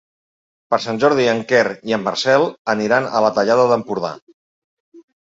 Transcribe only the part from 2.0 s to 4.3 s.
Marcel aniran a la Tallada d'Empordà.